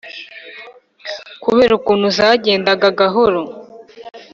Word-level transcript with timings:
kubera 1.43 1.71
ukuntu 1.79 2.07
zagendaga 2.17 2.87
gahoro, 2.99 3.41